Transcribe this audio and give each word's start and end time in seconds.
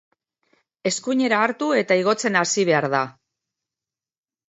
Eskuinera 0.91 1.43
hartu 1.49 1.69
eta 1.83 1.99
igotzen 2.01 2.43
hasi 2.43 2.67
behar 2.73 2.91
da. 2.99 3.07